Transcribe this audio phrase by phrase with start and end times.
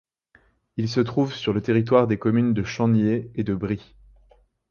[0.77, 3.95] Il se trouve sur le territoire des communes de Champniers et de Brie.